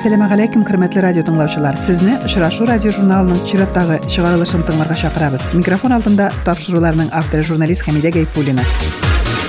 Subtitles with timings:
[0.00, 5.50] ассалому алейкум кырматтуу радио тыңлоочулар сизни учурашуу радио журналынын чираттагы чыгарылышын тыңларга чакырабыз.
[5.52, 8.64] Микрофон алдында тапшыруулардын автору журналист хамида гейфулина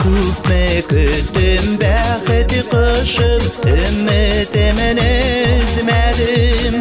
[0.01, 6.77] күпме күттүм бақыт кышым үмүтүмүн үзмөдүм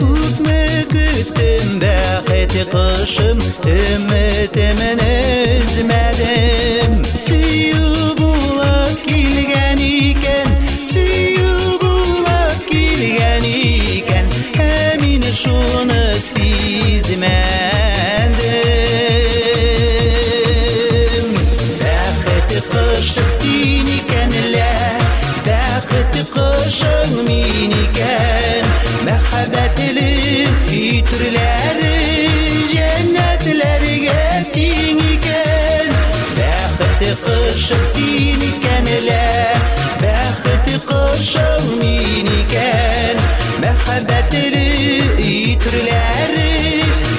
[0.00, 0.58] күпме
[0.94, 3.38] күттүм бақыт кышым
[3.74, 9.84] үмүтүмүн үзмөдүм сүйүү булак келген
[39.04, 39.24] ile
[40.00, 43.20] Bəxti qoşov minikən
[43.62, 44.68] Məhəbbətləri
[45.24, 46.52] itirləri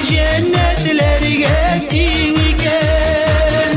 [0.08, 1.32] Cənnətlərə
[2.00, 3.76] inikən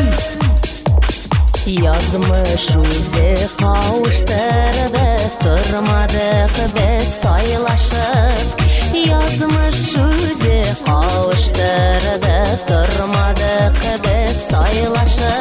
[1.70, 3.30] Yazmış үзе
[3.62, 5.08] қауыштырды
[5.44, 8.66] Тұрмадық біз сайлашып
[9.00, 12.40] Язмыш үзе қауыштырды
[12.72, 15.39] Тұрмадық біз сайлашып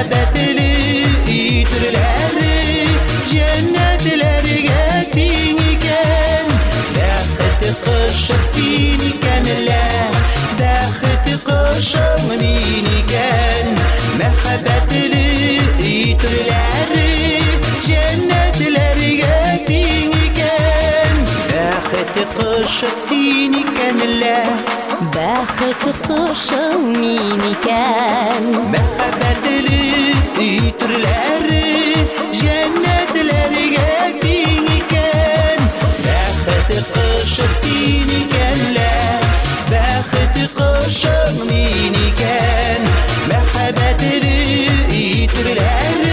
[0.00, 0.72] Ebedeli
[1.26, 2.86] itirleri
[3.30, 6.46] Cennetleri gettin iken.
[6.94, 9.84] Bəxti qışıb sin ikenlə
[10.60, 13.66] Bəxti qışıb min iken.
[14.18, 15.26] Məhəbətli
[15.92, 17.12] itirleri
[17.86, 18.29] Cennetleri
[22.18, 24.42] قش سيني كان لا
[25.14, 31.92] باخك قش وميني كان محبتلي يترلاري
[32.32, 33.76] جنتلاري
[34.22, 35.58] بيني كان
[36.04, 38.98] باخت قش سيني كان لا
[39.70, 42.84] باخت قش وميني كان
[43.28, 46.09] محبتلي يترلاري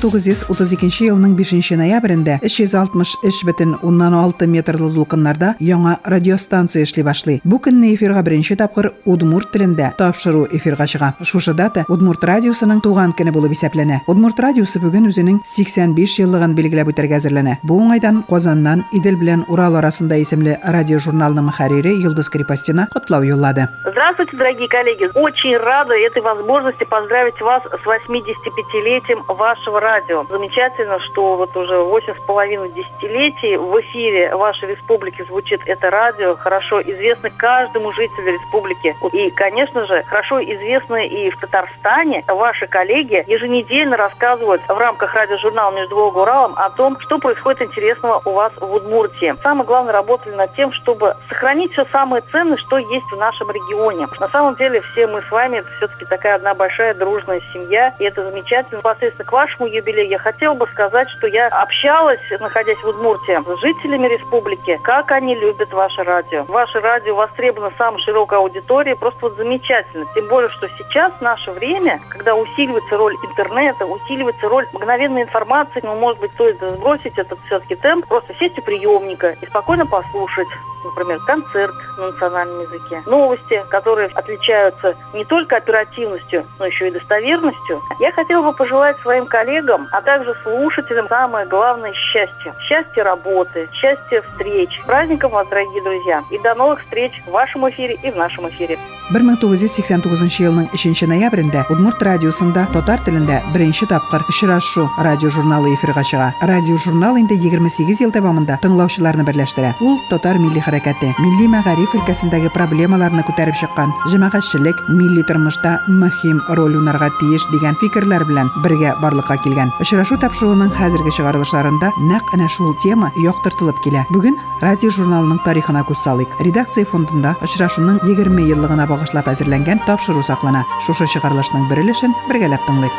[0.00, 7.40] 1932 елның 5 ноябрендә 360 бөтен уннан 6 метрлы дулкыннарда яңа радиостанция эшли башлый.
[7.44, 11.12] Бу көнне эфирга беренче тапкыр Удмурт телендә тапшыру эфирга чыга.
[11.20, 14.00] Шушы дата Удмурт радиосының туган көне булып исәпләнә.
[14.08, 17.58] Удмурт радиосы бүген үзенең 85 еллыгын билгеләп үтәргә әзерләнә.
[17.68, 23.68] Бу уңайдан Казаннан Идел белән Урал арасында исемле радио журналының мөхәррире Йылдыз Крепостина котлау юллады.
[23.84, 25.10] Здравствуйте, дорогие коллеги.
[25.14, 30.24] Очень рада этой возможности поздравить вас с 85-летием вашего радио.
[30.30, 36.36] Замечательно, что вот уже восемь с половиной десятилетий в эфире вашей республики звучит это радио,
[36.36, 38.94] хорошо известно каждому жителю республики.
[39.12, 42.24] И, конечно же, хорошо известно и в Татарстане.
[42.28, 48.22] Ваши коллеги еженедельно рассказывают в рамках радиожурнала «Между Волгой Уралом» о том, что происходит интересного
[48.24, 49.34] у вас в Удмуртии.
[49.42, 54.06] Самое главное, работали над тем, чтобы сохранить все самое ценное, что есть в нашем регионе.
[54.20, 58.22] На самом деле, все мы с вами все-таки такая одна большая дружная семья, и это
[58.22, 58.78] замечательно.
[58.78, 63.60] Непосредственно к вашему юбилею я хотела бы сказать, что я общалась, находясь в Удмуртии, с
[63.60, 66.44] жителями республики, как они любят ваше радио.
[66.44, 70.06] Ваше радио востребовано самой широкой аудиторией, просто вот замечательно.
[70.14, 75.94] Тем более, что сейчас наше время, когда усиливается роль интернета, усиливается роль мгновенной информации, ну,
[75.96, 80.48] может быть, стоит сбросить этот все-таки темп, просто сесть у приемника и спокойно послушать
[80.84, 87.80] например, концерт на национальном языке, новости, которые отличаются не только оперативностью, но еще и достоверностью.
[87.98, 92.54] Я хотела бы пожелать своим коллегам, а также слушателям самое главное счастье.
[92.60, 94.80] Счастье работы, счастье встреч.
[94.86, 96.22] Праздником вас, дорогие друзья.
[96.30, 98.78] И до новых встреч в вашем эфире и в нашем эфире.
[99.10, 106.28] 1989 елның 3 ноябрендә Удмурт радиосында татар телендә беренче тапкыр очрашу радио журналы эфирга чыга.
[106.40, 109.72] Радио журнал инде 28 ел дәвамында тыңлаучыларны берләштерә.
[109.82, 116.78] Ул татар милли хәрәкәте, милли мәгариф өлкәсендәге проблемаларны күтәреп чыккан, җәмәгатьчелек милли тормышта мөһим роль
[116.78, 119.74] уйнарга тиеш дигән фикерләр белән бергә барлыкка килгән.
[119.82, 124.06] Очрашу тапшыруының хәзерге чыгарылышларында нәкъ әнә шул тема яктыртылып килә.
[124.14, 126.38] Бүген радио журналының тарихына күз салыйк.
[126.46, 130.66] Редакция фондында очрашуның 20 еллыгына багышлап әзерләнгән тапшыру саклана.
[130.84, 132.92] Шушы чыгарылышның бер өлешен бергәләп тыңлыйк.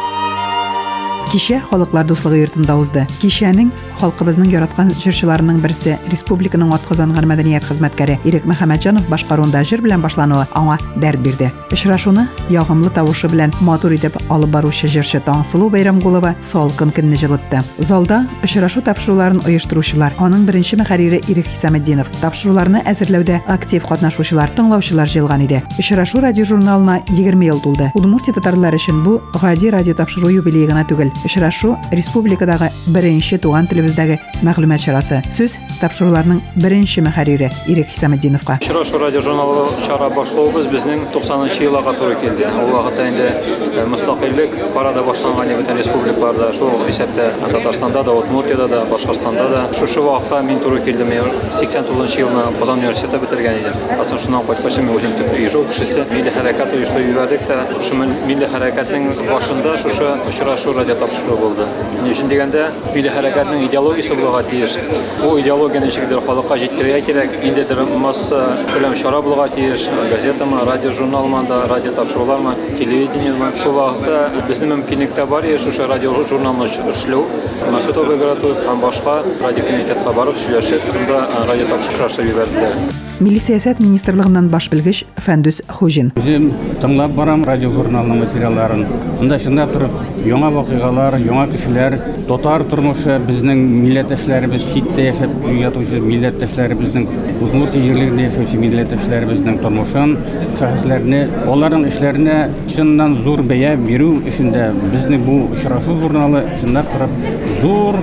[1.30, 3.06] Кичә халыклар дуслыгы йортында узды.
[3.21, 3.69] Кичәнең
[4.01, 10.77] халкыбызның яраткан җырчыларының берсе республиканың атказанган мәдәният хезмәткәре Ирек Мөхәммәтҗанов башкаруында җыр белән башлануы аңа
[11.01, 11.51] дәрт бирде.
[11.71, 17.62] Очрашуны ягымлы тавышы белән матур итеп алып баручы җырчы Таңсылу Бәйрәмгулова салкын көнне җылытты.
[17.80, 25.45] Залда очрашу тапшыруларын оештыручылар, аның беренче мөхәррире Ирек Хисаметдинов, тапшыруларны әзерләүдә актив катнашучылар, тыңлаучылар җыелган
[25.45, 25.62] иде.
[25.77, 27.92] Очрашу радиожурналына 20 ел тулды.
[27.95, 31.12] Удмуртия татарлары өчен бу гади радио тапшыру юбилее гына түгел.
[31.25, 35.19] Очрашу республикадагы беренче туган телебездәге мәгълүмат чарасы.
[35.33, 38.57] Сүз тапшыруларның беренче мөхәррире Ирек Хисаметдиновка.
[38.61, 42.47] Очрашу радио журналы чара башлауыбыз безнең 90 елларга туры килде.
[42.61, 49.47] Ул вакытта инде мустакыйльлек парада башланган бөтен республикаларда, шул исәптә Татарстанда да, Удмуртиядә да, Башкортстанда
[49.49, 49.67] да.
[49.77, 51.11] Шушы вакытта мин туры килдем.
[51.51, 53.99] 89 елны Казан университеты бетергән идем.
[53.99, 58.47] Асын шуннан кайткач мин үзем төп ижу кешесе, милли хәрәкәт оештырып җибәрдек тә, шушы милли
[58.47, 61.67] хәрәкәтнең башында шушы очрашу радио тапшыру булды.
[62.03, 64.78] Ни өчен дигәндә, милли хәрәкәтнең идеологиясе булырга тиеш.
[65.22, 67.33] Бу идеологияны ничектер халыкка җиткерергә кирәк.
[67.44, 69.88] Индедер масса күләм чара булырга тиеш.
[70.12, 73.51] Газетамы, радио журналмы да, радио тапшырулармы, телевидениемы.
[73.57, 77.25] Шул вакытта безнең мөмкинлектә бар еш шушы радио журналны эшләү.
[77.72, 83.10] Масуд Абыгратов һәм башка радио комитетка барып сөйләшеп, шунда радио тапшырышы җибәрделәр.
[83.21, 86.07] Милли сәясәт министрлыгыннан баш белгеч Фәндүс Хуҗин.
[86.18, 86.47] Үзем
[86.81, 88.79] тыңлап барам радио журналының материалларын.
[89.19, 97.06] Монда чынлап торып, яңа вакыйгалар, яңа кешеләр, татар тормышы, безнең милләттәшләребез, читтә яшәп ятучы милләттәшләребезнең,
[97.45, 100.18] Удмуртия җирлегендә яшәүче милләттәшләребезнең тормышын,
[100.57, 102.39] шәхесләрне, аларның эшләренә
[102.73, 107.18] чыннан зур бәя бирү эшендә безнең бу очрашу журналы чынлап торып
[107.62, 108.01] зур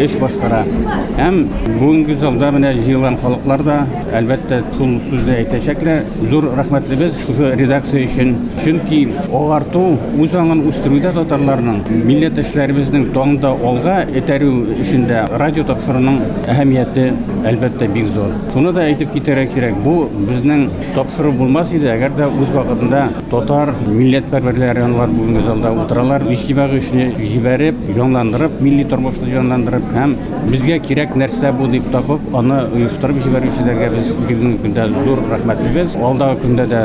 [0.00, 0.62] эш башкара.
[1.18, 1.42] Һәм
[1.80, 3.76] бүгенге залда менә җыелган халыклар да
[4.16, 6.06] әлбәттә шул сүзне әйтәчәкләр.
[6.30, 8.34] Зур рәхмәтлебез шушы редакция өчен.
[8.64, 9.84] Чөнки агарту,
[10.20, 14.50] үз аңын үстерүдә татарларның, милләттәшләребезнең таңда алга этәрү
[14.80, 16.20] эшендә радио тапшыруның
[16.50, 17.06] әһәмияте
[17.50, 18.34] әлбәттә бик зур.
[18.54, 19.78] Шуны да әйтеп китәргә кирәк.
[19.84, 26.26] Бу безнең тапшыру булмас иде, әгәр дә үз вакытында татар милләтпәрвәрләре алар бүгенге залда утыралар,
[26.30, 30.14] иҗтимагый эшне җибәреп, җанландырып, милли тормышны җанландырып һәм
[30.50, 35.96] безгә кирәк нәрсә бу дип тапып, аны оештырып җибәрүчеләргә без бүгенге көндә зур рәхмәтлебез.
[36.08, 36.82] Алдагы көндә дә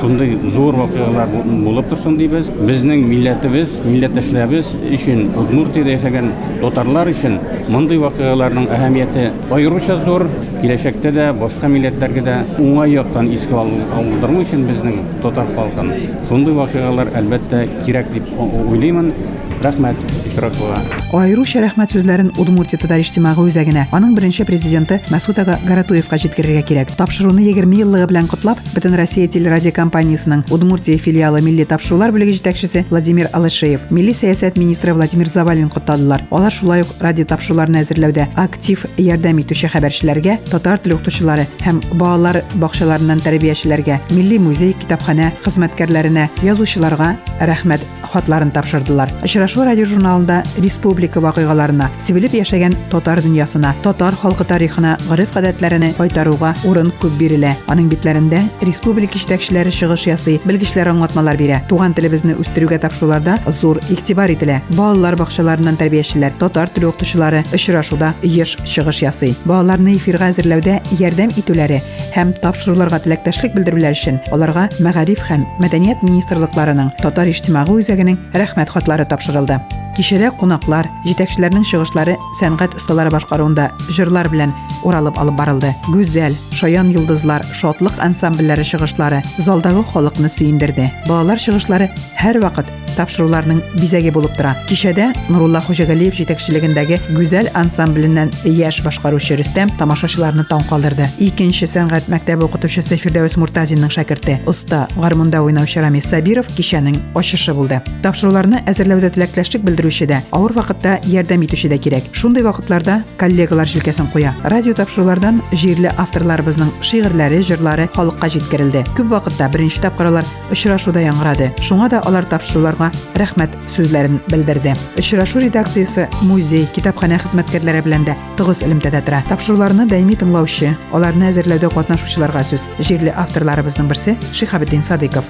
[0.00, 1.32] шундый зур вакыйгалар
[1.66, 2.50] булып торсын дибез.
[2.58, 7.38] Безнең милләтебез, милләттәшләребез өчен, Удмуртиядә яшәгән татарлар өчен
[7.70, 10.26] мондый вакыйгаларның әһәмияте аеруча зур.
[10.58, 15.92] Киләчәктә дә башка милләтләргә дә уңай яктан искә алдырмый өчен безнең татар халкын
[16.28, 19.12] шундый вакыйгалар әлбәттә кирәк дип уйлыймын.
[19.58, 19.98] Рәхмәт
[20.38, 20.78] очрашуга.
[21.18, 26.92] Айруча рәхмәт сүзләрен Удмуртия татар иҗтимагый үзәгенә, аның беренче президенты Мәсүд ага Гаратуевка җиткерергә кирәк.
[26.98, 32.84] Тапшыруны 20 еллыгы белән котлап, Бөтен Россия телерадио компаниясының Удмуртия филиалы милли тапшырулар бүлеге җитәкчесе
[32.90, 36.22] Владимир Алышеев, милли сәясәт министры Владимир Завалин котладылар.
[36.30, 42.44] Алар шулай ук радио тапшыруларны әзерләүдә актив ярдәм итүче хәбәрчеләргә, татар теле укытучылары һәм балалар
[42.60, 49.12] бакчаларыннан тәрбиячеләргә, милли музей, китапханә хезмәткәрләренә, язучыларга рәхмәт хатларын тапшырдылар.
[49.47, 56.53] Очрашу Очрашу радио журналында республика вакыйгаларына, сибилеп яшәгән татар дөньясына, татар халкы тарихына, гореф-гадәтләренә кайтаруга
[56.65, 57.53] урын күп бирелә.
[57.67, 61.61] Аның битләрендә республика җитәкчеләре чыгыш ясый, белгечләр аңлатмалар бирә.
[61.67, 64.61] Туган телебезне үстерүгә тапшыруларда зур игътибар ителә.
[64.77, 69.35] Балалар бакчаларыннан тәрбиячеләр, татар теле укытучылары очрашуда еш чыгыш ясый.
[69.45, 76.93] Балаларны эфирга әзерләүдә ярдәм итүләре һәм тапшыруларга теләктәшлек белдерүләр өчен аларга мәгариф һәм мәдәният министрлыкларының
[77.01, 79.36] татар иҗтимагый үзәгенең рәхмәт хатлары тапшырылды.
[79.46, 84.54] them Кичәдә кунаклар, җитәкчеләрнең чыгышлары сәнгать осталары башкаруында җырлар белән
[84.86, 85.72] уралып алып барылды.
[85.90, 90.92] Гүзәл, шаян йолдызлар, шатлык ансамбльләре чыгышлары залдагы халыкны сөендерде.
[91.08, 94.54] Балалар чыгышлары һәр вакыт тапшыруларның бизәге булып тора.
[94.68, 101.06] Кичәдә Нурулла Хуҗагалиев җитәкчелегендәге гүзәл ансамбленнән яшь башкаручы Рөстәм тамашачыларны таң калдырды.
[101.22, 107.80] Икенче сәнгать мәктәбе укытучысы Фирдәүс Муртазинның шәкерте, уста гармунда уйнаучы Рамис Сабиров кичәнең ачышы булды.
[108.02, 112.08] Тапшыруларны әзерләүдә теләкләшлек белдерүче дә, авыр вакытта ярдәм итүче дә кирәк.
[112.12, 114.34] Шундый вакытларда коллегалар җилкәсен куя.
[114.44, 118.84] Радио тапшырулардан җирле авторларыбызның шигырьләре, җырлары халыкка җиткерелде.
[118.96, 121.50] Күп вакытта беренче тапкырлар очрашуда яңгырады.
[121.64, 124.74] Шуңа да алар тапшыруларга рәхмәт сүзләрен белдерде.
[124.98, 129.24] Очрашу редакциясе музей, китапханә хезмәткәрләре белән дә тыгыз элемтәдә тора.
[129.28, 132.68] Тапшыруларны даими тыңлаучы, аларны әзерләүдә катнашучыларга сүз.
[132.80, 135.24] Җирле авторларыбызның берсе Шихабетдин Садыйков.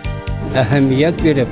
[0.57, 1.49] әһәмият биреп,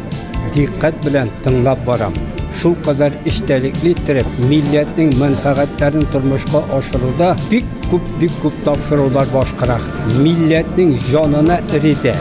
[0.54, 2.14] диққат белән тыңлап барам.
[2.60, 9.84] shu qadar ishtaliklidir millatning manfaatlarini turmushga oshiruvda bik ko'p bik ko'p topshiriqlar boshqaraq
[10.24, 12.14] millatning jonini irida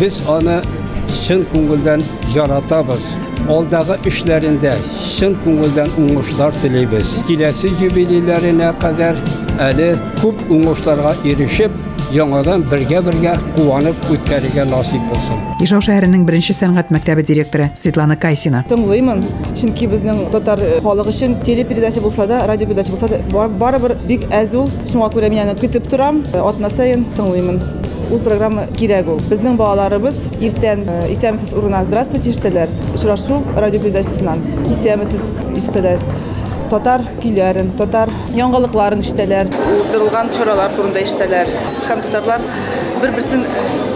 [0.00, 0.56] biz uni
[1.26, 2.00] chin ko'ngildan
[2.34, 3.04] yaratamiz.
[3.54, 4.72] Oldağı işlərində
[5.14, 7.08] şın kunguldan uğurlar diləyimiz.
[7.26, 9.18] Kiləsi yubileylərinə qədər
[9.68, 9.88] əli
[10.20, 11.74] kub uğurlara erişib,
[12.12, 15.38] ирешеп, яңадан бергә-бергә куанып үткәрергә насип булсын.
[15.60, 18.64] Ижау шәһәренең беренче сәнгать мәктәбе директоры Светлана Кайсина.
[18.68, 19.22] тыңлыймын.
[19.56, 24.22] Чөнки безнең татар халык өчен телепередача булса да радио передача булса да бар- барыбер бик
[24.30, 27.60] әз ул шуңа күрә мин аны көтеп торам атна саен тыңлыймын.
[28.12, 29.20] Ул программа кирәк ул.
[29.30, 34.38] Безнең балаларыбыз иртән э, исәмсез урына здравствуйте ишетәләр очрашу радио передачасыннан
[34.68, 35.22] исәмсез
[35.56, 35.98] ишетәләр
[36.72, 41.52] татар көйләрен татар яңалыкларын ишетәләр уздырылган чаралар турында ишетәләр
[41.88, 42.46] һәм татарлар
[43.02, 43.44] бер-берсен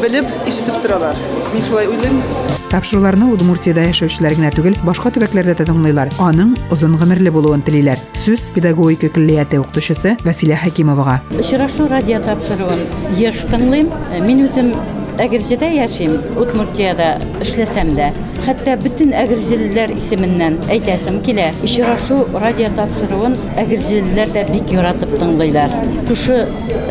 [0.03, 2.21] белеп ишетеп торалар мин шулай уйлыйм
[2.67, 6.11] Тапшыруларны Удмуртиядә яшәүчеләр генә түгел, башка төбәкләрдә дә тыңлыйлар.
[6.19, 8.01] Аның озын гомерле булуын телиләр.
[8.19, 11.21] Сүз педагогика киллияте укытучысы Василия Хакимовага.
[11.39, 12.83] Очрашу радио тапшыруын
[13.23, 13.93] еш тыңлыйм.
[14.27, 14.75] Мин үзем
[15.22, 17.14] Әгерҗедә яшим, Удмуртиядә
[17.44, 18.12] эшләсәм дә.
[18.42, 21.52] Хәтта бөтен әгерҗелеләр исеменнән әйтәсем килә.
[21.62, 25.76] Очрашу радио тапшыруын әгерҗелеләр дә бик яратып тыңлыйлар.
[26.10, 26.40] Шушы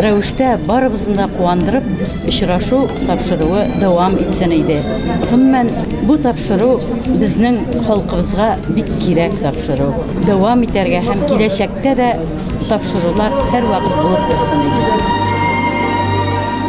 [0.04, 1.88] рәвештә барыбызны да куандырып,
[2.30, 4.78] очрашу тапшыруы дәвам итсен иде.
[5.26, 5.72] Гомумән
[6.06, 6.76] бу тапшыру
[7.08, 7.58] безнең
[7.88, 9.90] халкыбызга бик кирәк тапшыру.
[10.28, 12.12] Дәвам итәргә һәм киләчәктә дә
[12.68, 15.13] тапшырулар һәр вакыт булып торсын иде.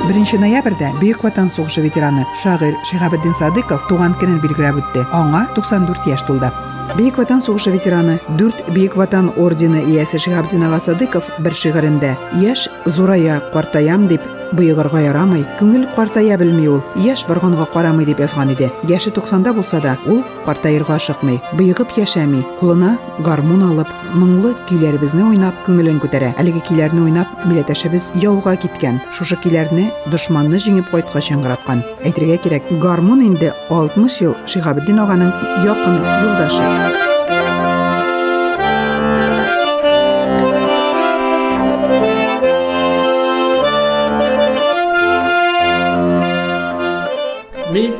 [0.06, 5.02] 1 ноябрьдә Бөек Ватан сугышы ветераны шагыйрь Шиһабеддин Садыйков туган көнен билгеләп үтте.
[5.10, 6.52] Аңа 94 яшь тулды.
[6.94, 12.68] Бөек Ватан сугышы ветераны 4 Бөек Ватан ордены иясе Шиһабеддин ага Садыйков бер шигырендә яшь
[12.86, 14.22] зурая, картаям дип
[14.54, 18.70] Быйгырга ярамый, күңел картая белми ул, яшь барганга карамый дип язган иде.
[18.86, 25.58] Яше 90да булса да, ул картаерга ашыкмый, быйгып яшәми, кулына гармун алып, моңлы көйләребезне уйнап,
[25.66, 26.32] күңелен күтәрә.
[26.38, 29.00] Әлеге көйләрне уйнап, милләтәшебез яуга киткән.
[29.18, 31.82] Шушы көйләрне дошманны җиңеп кайткач яңгыраткан.
[32.06, 35.34] Әйтергә кирәк, гармун инде 60 ел Шиһабеддин аганың
[35.66, 36.75] якын юлдашы.
[36.76, 37.15] Thank you.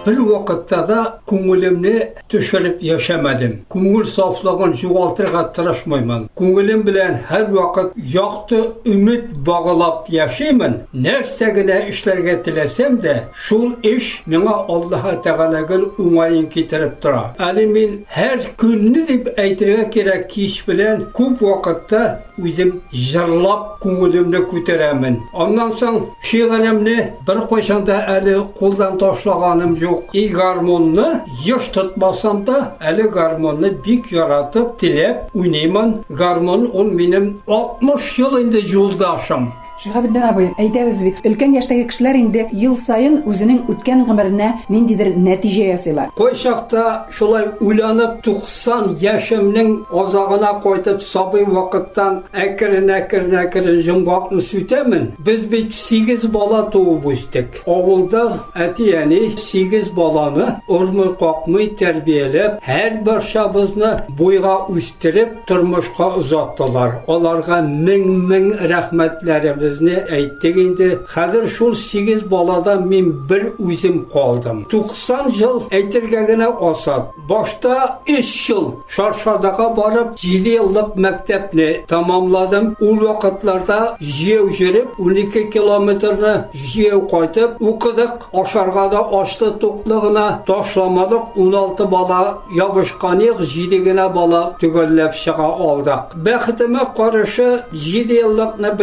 [0.07, 1.93] Мин бер вакытта да күңелемне
[2.31, 3.55] төшереп яшәмәдем.
[3.73, 6.29] Күңел сафлыгын югалтырга тырышмыймын.
[6.39, 10.77] Күңелем белән һәр вакыт якты өмет баглап яшәймен.
[10.95, 17.35] Нәрсә генә эшләргә теләсәм дә, шул эш миңа Аллаһ Тәгаләгә уңайын китереп тора.
[17.43, 25.19] Әле мин һәр көнне дип әйтергә кирәк кич белән күп вакытта үзем җырлап күңелемне күтәрәмен.
[25.35, 26.97] Аннан соң шигыремне
[27.27, 30.15] бер кайчанда әле кулдан ташлаганым юк.
[30.15, 36.03] И гармонны еш тотмасам да, әле гармонны бик яратып, теләп уйнаймын.
[36.09, 39.53] Гармон ул минем 60 ел инде юлдашым.
[39.77, 45.67] Шиһабиддин абый, әйтәбез бит, өлкән яшьтәге кешеләр инде ел сайын үзенең үткән гомеренә ниндидер нәтиҗә
[45.75, 46.15] ясыйлар.
[46.17, 55.11] Кой чакта шулай уйланып 90 яшемнең азагына кайтып сабый вакыттан әкрен әкрен әкрен җомгакны сүтәмен.
[55.21, 57.61] Без бит 8 бала туып үстек.
[57.69, 58.25] Авылда
[58.57, 67.03] әти әни 8 баланы урмый какмый тәрбияләп, һәр баршабызны буйга үстереп тормышка озаттылар.
[67.13, 71.00] Аларга мең-мең рәхмәтләребезне әйттек инде.
[71.08, 74.66] Хәзер шул 8 балада мин бер үзем калдым.
[74.70, 77.12] 90 ел әйтергә генә асат.
[77.30, 82.76] Башта 3 ел Шаршадага барып 7 еллык мәктәпне тамамладым.
[82.82, 88.28] Ул вакытларда җыяу җөреп 12 километрны җыяу кайтып укыдык.
[88.34, 91.36] Ашарга да ашты туклыгына ташламадык.
[91.36, 96.16] 16 бала ябышканык, 7 генә бала төгәлләп чыга алдык.
[96.16, 98.74] Бәхетемә каршы 7 еллыкны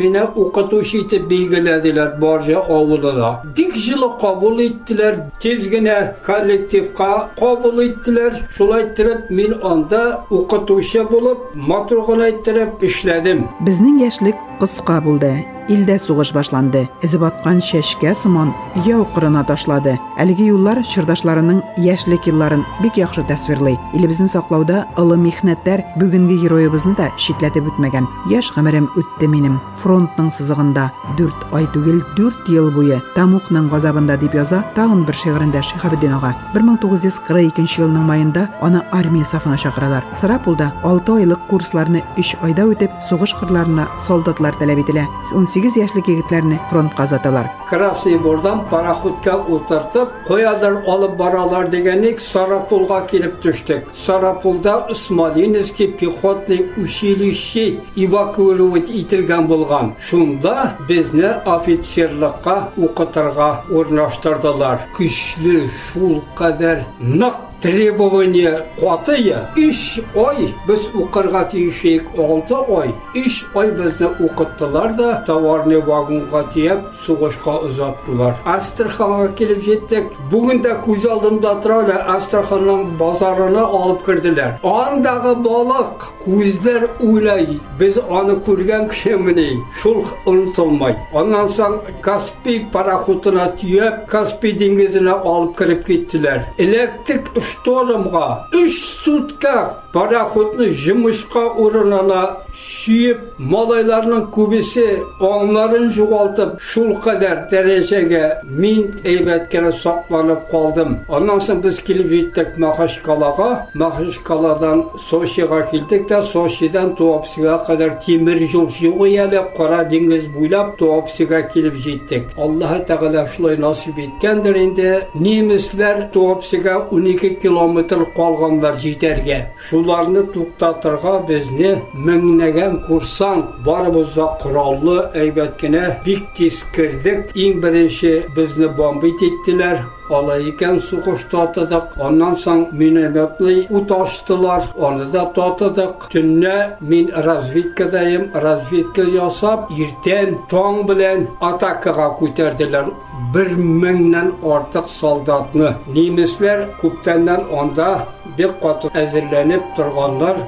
[0.00, 3.32] minə Uqatoşitə belgilədilər barca avuluna.
[3.56, 7.10] Dik jılı qabul etdilər, tezginə kollektivqa
[7.42, 8.40] qabul etdilər.
[8.56, 13.46] Şulay etdirib min onda Uqatoşa olub matrog'ini ettirib ishladim.
[13.66, 15.32] Bizning yoshlik qisqa bo'ldi.
[15.68, 18.50] ilda sug'ish boshlandi izib otgan sheshka simon
[18.86, 25.84] yov qirina tashladi haligi yo'llar shirdoshlarining yoshlik yillarin bek yaxshi tasvirlay ilimizni saqlovda ili mehnatlar
[26.00, 30.82] bugungi giroyimizni da shitlatib o'tmagan yosh g'imirim o'tdi menim Фронтның сызыгында
[31.16, 36.34] 4 ай түгел 4 ел буе Тамукның газабында дип яза тагын бер шигырендә Шиһабеддин ага.
[36.52, 40.04] 1942 елның маенда аны армия сафына чакыралар.
[40.12, 45.06] Сарапулда 6 айлык курсларны 3 айда үтеп, сугыш кырларына солдатлар таләп ителә.
[45.32, 47.48] 18 яшьлек егетләрне фронтка озаталар.
[47.70, 53.88] Красный бордан пароходка утыртып, коялар алып баралар дигәнник Сарапулга килеп төштек.
[53.94, 59.77] Сарапулда Усмалиновский пехотный училище эвакуировать ителгән булган.
[60.00, 64.86] Шунда безне офицерлыкка укытырга урнаштырдылар.
[64.96, 73.70] Көчле шул кадәр нык требование катыя 3 ай без укырга тиешек 6 ай 3 ай
[73.70, 81.56] безне укыттылар да товарный вагонга тиеп сугышка озаттылар Астраханга килеп жеттек бүген дә күз алдымда
[81.78, 87.58] әле Астраханның базарына алып кирделәр андагы балык күзләр уйлай.
[87.78, 89.48] Без аны күргән кешемени
[89.80, 98.78] шул онытылмай аннан соң Каспий пароходына тиеп Каспий диңгезенә алып кирип киттеләр электик штормга 3
[98.78, 99.54] сутка
[99.92, 102.22] пароходны жұмышқа урынына
[102.54, 104.84] шиіп малайларның көбесі
[105.24, 110.96] оңларын жоғалтып шул қадар дәрежеге мин әйбәткене сақланып қалдым.
[111.08, 113.48] Аннан соң біз келіп жеттік махашкалаға.
[113.78, 121.42] Махашкаладан сочиға келдік та сочидан туапсиға қадар темір жол жоқ әлі қара деңгіз бойлап туапсиға
[121.52, 122.34] келіп жеттік.
[122.36, 129.38] Аллаһ тағала шулай насип еткендір енді неміслер туапсиға 12 километр қалғандар жетерге.
[129.68, 139.22] Шуларны туктатырга безне меңнәгән курсант барыбызда кораллы әйбәткенә бик тиз кирдек иң беренче безне бомбит
[139.30, 141.96] иттеләр Алай икән сугыш татыдык.
[142.00, 144.64] Аннан соң минометный ут ачтылар.
[144.80, 146.06] Аны да татыдык.
[146.12, 148.30] Төнне мин разведкадайым.
[148.32, 152.94] Разведка ясап, иртән таң белән атакага күтәрделәр.
[153.34, 155.74] Бер меңнән артык солдатны.
[155.92, 158.06] Немесләр күптәннән анда
[158.38, 160.40] бик каты әзерләнеп торганнар.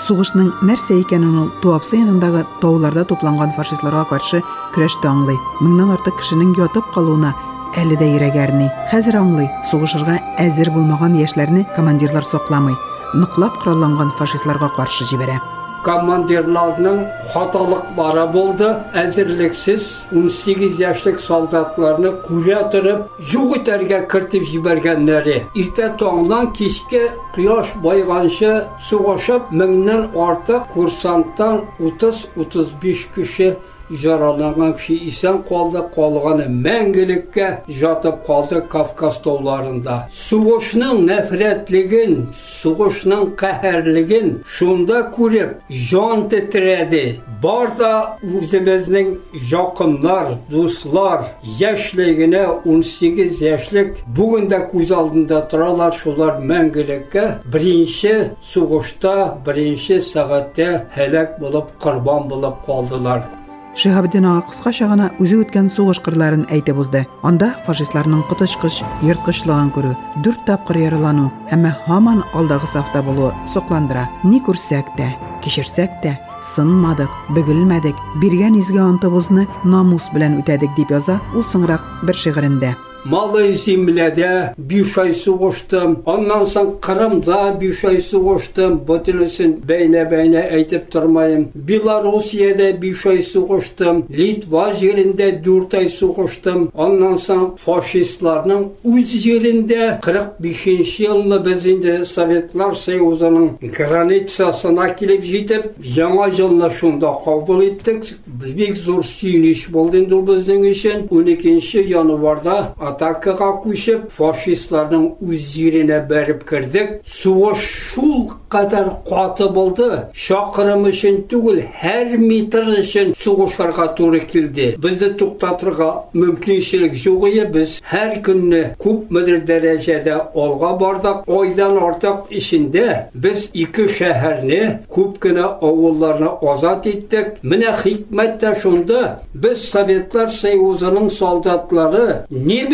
[0.00, 4.40] Сугышның нәрсә икәнен ул Туапсы янындагы тауларда тупланган фашистларга каршы
[4.72, 5.36] көрәштә аңлый.
[5.60, 7.34] Меңнән артык кешенең ятып калуына
[7.78, 8.66] әле дә йөрәге әрни.
[8.90, 12.76] Хәзер аңлый, сугышырга әзер булмаган яшьләрне командирлар сакламый,
[13.14, 15.40] ныклап коралланган фашистларга каршы җибәрә.
[15.84, 17.00] командирларның
[17.32, 18.68] хаталыклары булды.
[18.96, 25.38] Әзерлексез 18 яшьлек солдатларны күрә торып, юк итәргә кертеп җибәргәннәре.
[25.54, 27.06] Иртә таңнан кичкә
[27.36, 28.52] кояш байганчы
[28.88, 33.56] сугышып, меңнән артык курсанттан 30-35 кеше
[33.90, 37.48] жараланган кеше исән калды, калганы мәңгелеккә
[37.80, 39.96] жатып калды Кавказ тауларында.
[40.14, 47.20] Сугышның нәфрәтлеген, сугышның каһәрлеген шунда күреп, жан тетрәде.
[47.42, 49.16] Бар да үзебезнең
[49.50, 51.26] якыннар, дуслар,
[51.58, 61.38] яшьлегенә 18 яшьлек бүген дә күз алдында торалар, шулар мәңгелеккә беренче сугышта, беренче сәгатьтә һәлак
[61.40, 63.39] булып, корбан булып калдылар.
[63.76, 67.04] Шиһабиддин кыскача гына үзе үткән сугыш кырларын әйтеп узды.
[67.22, 74.08] Анда фашистларның котышкыч, йырткычлыгын күрү, дүрт тапкыр яралану, әмма һаман алдагы сафта булуы сокландыра.
[74.24, 75.12] Ни күрсәк тә,
[75.44, 82.18] кичерсәк тә, сынмадык, бөгелмәдек, биргән изге антыбызны намус белән үтәдек дип яза ул соңрак бер
[82.18, 82.74] шигырендә.
[83.04, 86.02] Малый земляда биш ай сугыштым.
[86.06, 88.80] Аннан соң Кырымда биш ай сугыштым.
[88.84, 91.48] Бөтенесен бәйнә-бәйнә әйтеп тормайым.
[91.54, 94.04] Белоруссиядә биш ай сугыштым.
[94.10, 96.68] Литва җирендә дүрт ай сугыштым.
[96.74, 106.28] Аннан соң фашистларның үз җирендә 45 елны без инде Советлар Союзының границасына килеп җитеп, яңа
[106.36, 108.04] елны шунда кабул иттек.
[108.26, 111.08] Бик зур сөйнеш булды инде безнең өчен.
[111.08, 117.00] 12 январда күшіп, фашистлардың үз жеріне бәріп кірдік.
[117.06, 119.88] Суғыш шул қадар қуаты болды.
[120.14, 124.74] Шақырым үшін түгіл, әр метр үшін суғышарға туры келді.
[124.80, 127.46] Бізді тоқтатырға мүмкіншілік жоқ еді.
[127.50, 131.22] Біз әр күнні көп мүдір дәрежеде олға бардық.
[131.30, 137.38] Ойдан артық ішінде біз екі шәһәрне, көп кіні ауылларны азат еттік.
[137.42, 139.20] Міне хикмет те шунда.
[139.34, 142.24] Біз Советлар Союзының солдатлары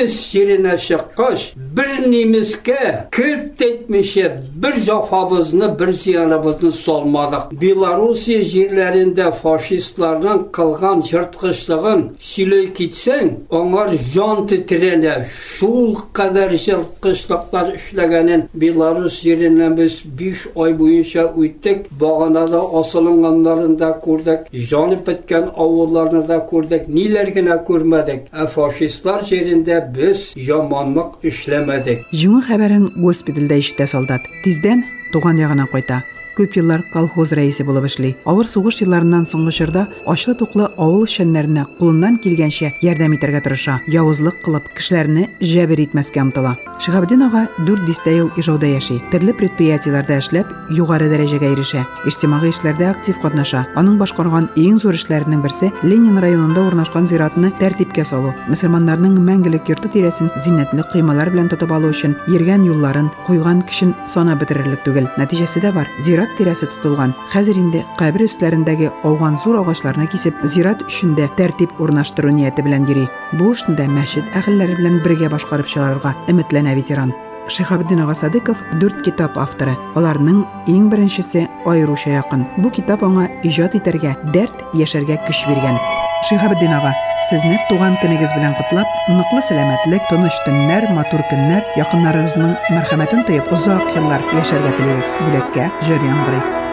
[0.05, 4.27] неміс жеріне шыққаш, бір неміске кірт етмеше
[4.61, 7.53] бір жафабызны, бір зияныбызны солмадық.
[7.57, 15.15] Белоруссия жерлерінде фашистлардың қылған жыртқышлығын сөйлей кетсең, оңар жан тітірене,
[15.57, 21.87] шул қадар жыртқышлықтар ішлегенін Беларусь жерінен біз 5 ай бойынша өттік.
[22.01, 28.29] Бағанада асылынғандарын да көрдік, жанып біткен ауылларны да көрдік, нелер генә көрмәдік.
[28.31, 32.04] Ә фашистлар жерінде biz yamanlıq işləmədik.
[32.12, 34.28] Yeni xəbərin hospitalda eşitdi soldat.
[34.44, 36.02] Dizdən doğan yağına qoydu.
[36.36, 38.10] Күп еллар колхоз рәисе булып эшли.
[38.28, 43.78] Авыр сугыш елларыннан соңгы чорда ачлы туклы авыл эшчәннәренә кулыннан килгәнчә ярдәм итәргә тырыша.
[43.88, 46.58] Явызлык кылып, кешеләрне җәбер итмәскә омтыла.
[46.76, 48.98] Шиһабеддин ага 4 дистә ел Ижауда яши.
[49.10, 51.86] Төрле предприятиеләрдә эшләп, югары дәрәҗәгә ирешә.
[52.04, 53.64] Иҗтимагый эшләрдә актив катнаша.
[53.80, 58.34] Аның башкарган иң зур эшләренең берсе Ленин районында урнашкан зиратны тәртипкә салу.
[58.52, 64.36] Мөселманнарның мәңгелек йорты тирәсен зиннәтле кыймалар белән тотып алу өчен йөргән юлларын, куйган кешен сана
[64.36, 65.08] бетерерлек түгел.
[65.16, 65.88] Нәтиҗәсе дә бар.
[66.04, 67.14] Зират зират тирәсе тотылган.
[67.32, 73.08] Хәзер инде кабер өстләрендәге ауган зур агачларны кисеп, зират өчендә тәртип урнаштыру нияте белән йөри.
[73.38, 77.12] Бу эшне дә мәчет әһелләре белән бергә башкарып чыгарырга өметләнә ветеран.
[77.48, 79.76] Шиһабеддин ага Садыков 4 китап авторы.
[79.94, 82.46] Аларның иң беренчесе аеруча якын.
[82.58, 85.78] Бу китап аңа иҗат итәргә, дәрт яшәргә көч биргән.
[86.24, 86.94] Шиһабеддин ага,
[87.28, 93.92] сезне туган көнегез белән котлап, ныклы сәламәтлек, тыныч төннәр, матур көннәр, якыннарыгызның мәрхәмәтен тоеп, озак
[93.94, 95.12] еллар яшәргә телибез.
[95.22, 96.65] Бүләккә җыр яңгырый.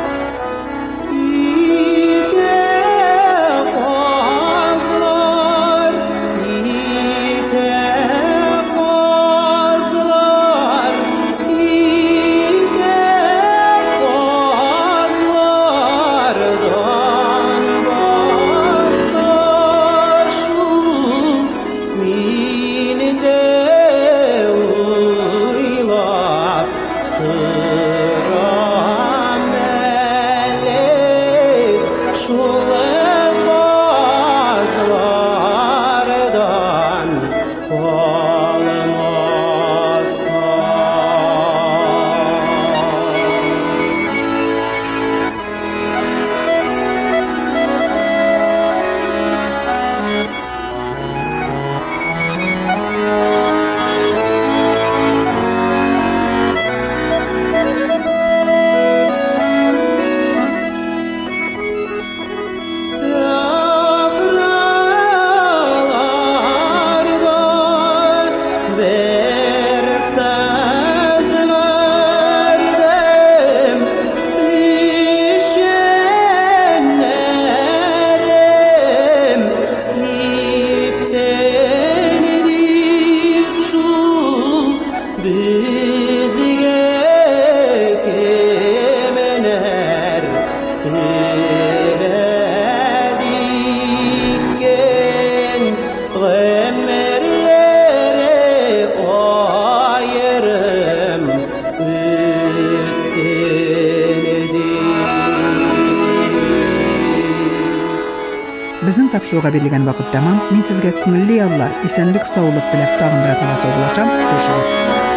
[108.84, 110.42] Безнең тапшыруга бирелгән вакыт тәмам.
[110.52, 114.16] Мин сезгә күңелле яллар, исәнлек, саулык теләп тагын бер атнага саубуллашам.
[114.34, 115.13] Хушыгыз.